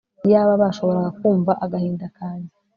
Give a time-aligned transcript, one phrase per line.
[0.25, 2.53] iyaba bashoboraga kumva agahinda kanjye